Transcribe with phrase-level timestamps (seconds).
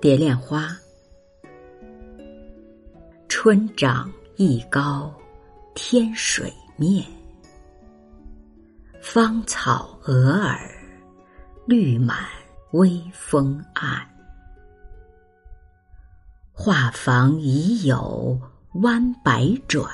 [0.00, 0.68] 蝶恋花，
[3.28, 5.12] 春长一高，
[5.74, 7.04] 天水面。
[9.02, 10.70] 芳草蛾儿，
[11.66, 12.28] 绿满
[12.70, 14.08] 微风岸。
[16.52, 18.40] 画舫已有
[18.74, 19.92] 弯百转，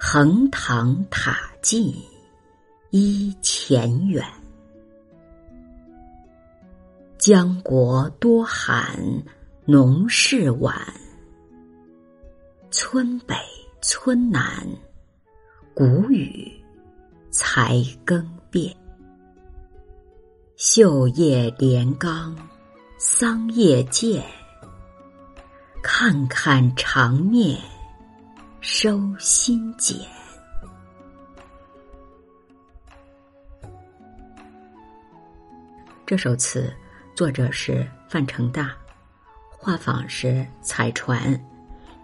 [0.00, 1.94] 横塘塔近
[2.92, 4.24] 依前远。
[7.28, 8.96] 江国多寒
[9.64, 10.80] 农事晚，
[12.70, 13.34] 村北
[13.82, 14.64] 村南
[15.74, 16.48] 谷雨
[17.32, 18.72] 才更变。
[20.54, 22.38] 秀叶连冈
[22.96, 24.24] 桑叶渐，
[25.82, 27.58] 看看长面
[28.60, 29.98] 收心剪。
[36.06, 36.72] 这首词。
[37.16, 38.76] 作者是范成大，
[39.48, 41.34] 画舫是彩船，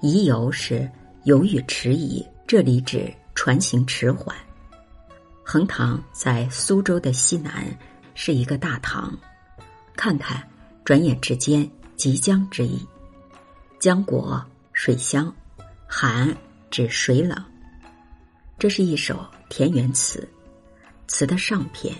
[0.00, 0.90] 疑游是
[1.24, 4.34] 犹豫迟疑，这里指船行迟缓。
[5.44, 7.66] 横塘在苏州的西南，
[8.14, 9.14] 是一个大塘。
[9.94, 10.42] 看看，
[10.82, 12.80] 转眼之间，即将之意。
[13.78, 15.30] 江果水乡，
[15.86, 16.34] 寒
[16.70, 17.36] 指水冷。
[18.58, 20.26] 这是一首田园词，
[21.06, 21.94] 词的上篇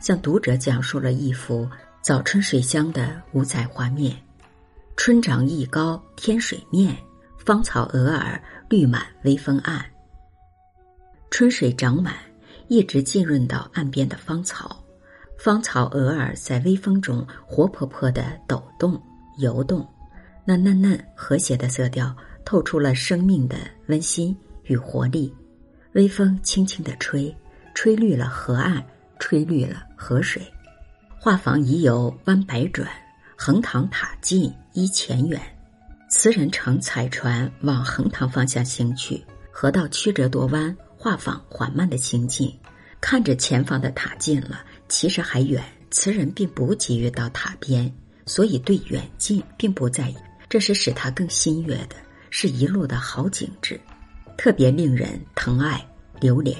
[0.00, 1.66] 向读者讲述了一幅。
[2.08, 4.16] 早春水乡的五彩画面，
[4.96, 6.96] 春长一高天水面，
[7.36, 9.84] 芳草鹅儿绿满微风岸。
[11.30, 12.14] 春水长满，
[12.68, 14.82] 一直浸润到岸边的芳草，
[15.38, 18.98] 芳草鹅儿在微风中活泼泼的抖动
[19.36, 19.86] 游动，
[20.46, 25.30] 那嫩嫩和谐的色调透出了生命的温馨与活力。
[25.92, 27.36] 微风轻轻的吹，
[27.74, 28.82] 吹绿了河岸，
[29.18, 30.42] 吹绿了河水。
[31.20, 32.88] 画舫已有弯百转，
[33.36, 35.40] 横塘塔近依前远。
[36.08, 39.20] 词人乘彩船往横塘方向行去，
[39.50, 42.56] 河道曲折多弯，画舫缓慢的行进。
[43.00, 45.62] 看着前方的塔近了，其实还远。
[45.90, 47.92] 词人并不急于到塔边，
[48.24, 50.16] 所以对远近并不在意。
[50.48, 51.96] 这是使他更心悦的，
[52.30, 53.78] 是一路的好景致，
[54.36, 55.84] 特别令人疼爱
[56.20, 56.56] 留恋。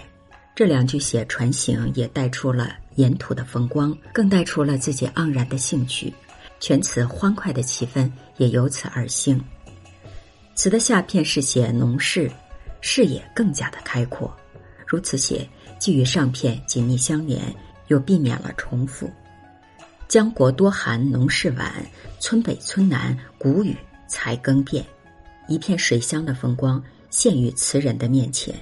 [0.59, 2.75] 这两句写船行，也带出了。
[2.97, 6.13] 沿途的风光，更带出了自己盎然的兴趣，
[6.59, 9.41] 全词欢快的气氛也由此而兴。
[10.57, 12.29] 词的下片是写农事，
[12.81, 14.37] 视野更加的开阔。
[14.85, 15.49] 如此写，
[15.79, 17.41] 既与上片紧密相连，
[17.87, 19.09] 又避免了重复。
[20.09, 21.73] 江国多寒农事晚，
[22.19, 23.77] 村北村南谷雨
[24.09, 24.85] 才更变。
[25.47, 28.53] 一片水乡的风光现于词人的面前。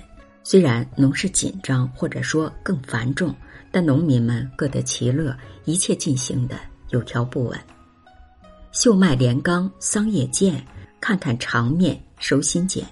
[0.48, 3.34] 虽然农事紧张，或者说更繁重。
[3.72, 6.56] 但农民们各得其乐，一切进行的
[6.90, 7.58] 有条不紊。
[8.70, 10.64] 秀麦连冈桑叶渐，
[11.00, 12.86] 看看长面收心剪。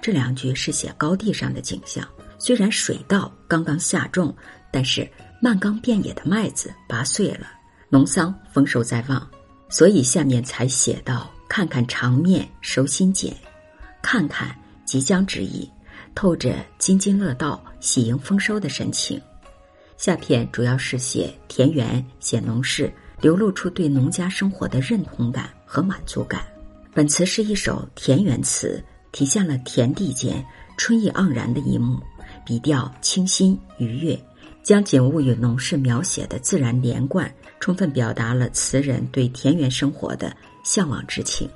[0.00, 4.34] 这两句是写高地上的景象，虽然水稻刚刚下种，
[4.72, 5.06] 但是
[5.42, 7.48] 漫冈遍野的麦子拔穗了，
[7.90, 9.30] 农桑丰收在望，
[9.68, 13.36] 所以下面才写到“看看长面收心剪”，
[14.02, 14.56] 看看
[14.86, 15.70] 即将之意，
[16.14, 19.20] 透着津津乐道、喜迎丰收的神情。
[19.96, 26.42] 下片主要是写田园、写农事，流露出对农家生活的认同感和满足感。
[26.92, 30.44] 本词是一首田园词，体现了田地间
[30.76, 32.00] 春意盎然的一幕，
[32.44, 34.20] 笔调清新愉悦，
[34.62, 41.48] 将景物与农事描写的自然连贯，充分表达了词人对田园生活的向往之情。